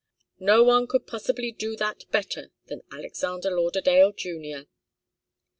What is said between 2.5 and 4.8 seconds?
than Alexander Lauderdale Junior.